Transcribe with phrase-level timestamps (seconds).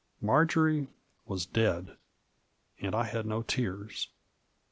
[0.19, 0.87] Marjory
[1.27, 1.95] was dead—
[2.81, 4.07] and I had no tears.